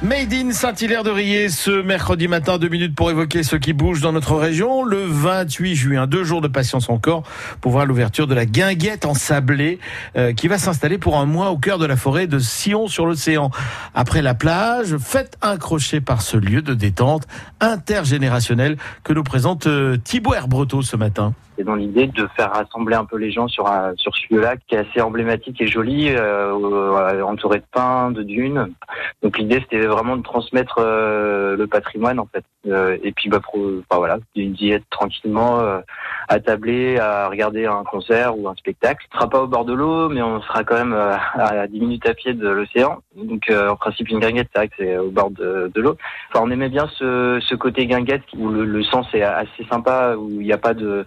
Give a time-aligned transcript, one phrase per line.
[0.00, 4.36] Made in Saint-Hilaire-de-Riez ce mercredi matin, deux minutes pour évoquer ce qui bouge dans notre
[4.36, 4.84] région.
[4.84, 7.24] Le 28 juin, deux jours de patience encore
[7.60, 9.80] pour voir l'ouverture de la guinguette en sablé
[10.16, 13.06] euh, qui va s'installer pour un mois au cœur de la forêt de Sion sur
[13.06, 13.50] l'océan.
[13.92, 17.26] Après la plage, faites un crochet par ce lieu de détente
[17.58, 21.34] intergénérationnel que nous présente euh, Thibaut Herbreteau ce matin.
[21.58, 24.54] C'est dans l'idée de faire rassembler un peu les gens sur un, sur ce lieu-là
[24.56, 28.72] qui est assez emblématique et joli, euh, entouré de pins, de dunes.
[29.24, 32.44] Donc l'idée c'était vraiment de transmettre euh, le patrimoine en fait.
[32.68, 35.80] Euh, et puis bah, pour, enfin, voilà, d'y être tranquillement euh,
[36.28, 39.06] attablé à regarder un concert ou un spectacle.
[39.12, 42.06] On sera pas au bord de l'eau, mais on sera quand même à 10 minutes
[42.06, 42.98] à pied de l'océan.
[43.16, 45.96] Donc en principe une guinguette, c'est vrai que c'est au bord de, l'eau.
[46.30, 50.16] Enfin on aimait bien ce, ce côté guinguette où le, le sens est assez sympa,
[50.16, 51.06] où il n'y a pas de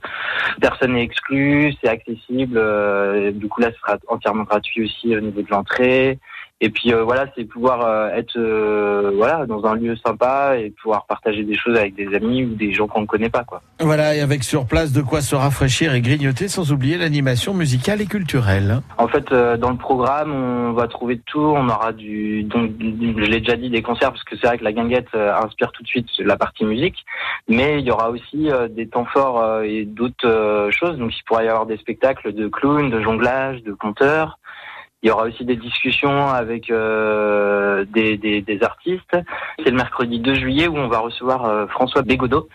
[0.60, 2.58] personne n'est exclu, c'est accessible.
[2.58, 6.20] Euh, du coup là, ce sera entièrement gratuit aussi au niveau de l'entrée.
[6.64, 10.70] Et puis euh, voilà, c'est pouvoir euh, être euh, voilà dans un lieu sympa et
[10.70, 13.64] pouvoir partager des choses avec des amis ou des gens qu'on ne connaît pas quoi.
[13.80, 18.00] Voilà, et avec sur place de quoi se rafraîchir et grignoter, sans oublier l'animation musicale
[18.00, 18.82] et culturelle.
[19.00, 21.40] En fait, euh, dans le programme, on va trouver tout.
[21.40, 24.64] On aura du donc je l'ai déjà dit des concerts parce que c'est vrai que
[24.64, 27.04] la guinguette euh, inspire tout de suite la partie musique,
[27.48, 30.98] mais il y aura aussi euh, des temps forts et d'autres choses.
[31.00, 34.38] Donc il pourra y avoir des spectacles de clowns, de jonglage, de conteurs.
[35.04, 39.18] Il y aura aussi des discussions avec euh, des, des, des, artistes.
[39.58, 42.48] C'est le mercredi 2 juillet où on va recevoir euh, François Bégodeau,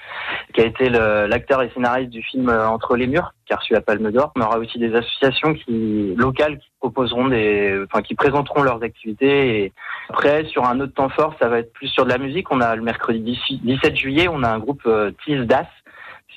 [0.55, 3.73] qui a été l'acteur et scénariste du film euh, Entre les murs, qui a reçu
[3.73, 4.33] la Palme d'Or.
[4.37, 9.65] Y aura aussi des associations qui, locales qui proposeront des, enfin, qui présenteront leurs activités.
[9.65, 9.73] Et
[10.09, 12.53] après, sur un autre temps fort, ça va être plus sur de la musique.
[12.53, 15.67] On a le mercredi 17 juillet, on a un groupe euh, Das.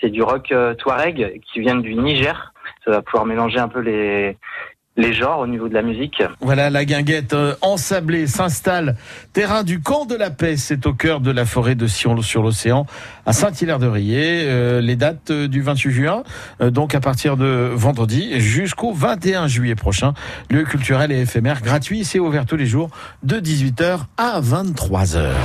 [0.02, 2.54] C'est du rock euh, touareg qui vient du Niger.
[2.86, 4.38] Ça va pouvoir mélanger un peu les,
[5.00, 6.22] les genres au niveau de la musique.
[6.42, 8.96] Voilà, la guinguette euh, ensablée s'installe.
[9.34, 12.44] Terrain du camp de la paix, c'est au cœur de la forêt de Sion sur
[12.44, 12.86] l'océan,
[13.26, 14.44] à Saint-Hilaire-de-Riez.
[14.44, 16.24] Euh, les dates euh, du 28 juin,
[16.62, 20.14] euh, donc à partir de vendredi jusqu'au 21 juillet prochain.
[20.50, 22.90] Lieu culturel et éphémère gratuit, c'est ouvert tous les jours
[23.24, 25.30] de 18h à 23h.